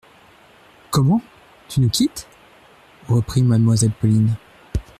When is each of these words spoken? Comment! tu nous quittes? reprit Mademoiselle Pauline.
Comment! 0.89 1.21
tu 1.69 1.79
nous 1.79 1.91
quittes? 1.91 2.27
reprit 3.07 3.43
Mademoiselle 3.43 3.91
Pauline. 4.01 4.35